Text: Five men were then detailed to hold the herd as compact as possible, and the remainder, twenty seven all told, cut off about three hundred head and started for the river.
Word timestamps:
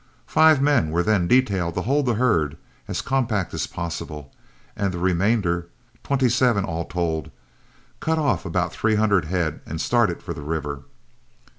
Five 0.25 0.63
men 0.63 0.89
were 0.89 1.03
then 1.03 1.27
detailed 1.27 1.75
to 1.75 1.81
hold 1.81 2.07
the 2.07 2.15
herd 2.15 2.57
as 2.87 3.03
compact 3.03 3.53
as 3.53 3.67
possible, 3.67 4.33
and 4.75 4.91
the 4.91 4.97
remainder, 4.97 5.67
twenty 6.03 6.27
seven 6.27 6.65
all 6.65 6.85
told, 6.85 7.29
cut 7.99 8.17
off 8.17 8.43
about 8.43 8.73
three 8.73 8.95
hundred 8.95 9.25
head 9.25 9.61
and 9.63 9.79
started 9.79 10.23
for 10.23 10.33
the 10.33 10.41
river. 10.41 10.81